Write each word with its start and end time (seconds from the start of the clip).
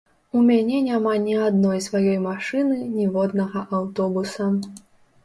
У 0.37 0.39
мяне 0.45 0.77
няма 0.85 1.11
ні 1.25 1.35
адной 1.47 1.81
сваёй 1.87 2.17
машыны, 2.23 2.79
ніводнага 2.95 3.59
аўтобуса. 3.81 4.49